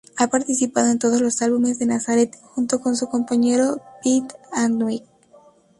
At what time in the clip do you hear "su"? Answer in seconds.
2.95-3.07